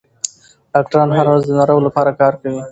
ډاکټران 0.73 1.09
هره 1.17 1.29
ورځ 1.31 1.43
د 1.47 1.51
ناروغ 1.59 1.79
لپاره 1.87 2.11
کار 2.21 2.33
کوي. 2.41 2.61